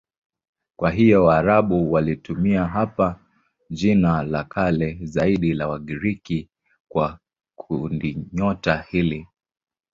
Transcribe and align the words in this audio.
Kwa 0.75 0.91
hiyo 0.91 1.23
Waarabu 1.25 1.91
walitumia 1.91 2.67
hapa 2.67 3.19
jina 3.69 4.23
la 4.23 4.43
kale 4.43 4.99
zaidi 5.03 5.53
la 5.53 5.67
Wagiriki 5.67 6.49
kwa 6.87 7.19
kundinyota 7.55 8.77
hili. 8.89 9.27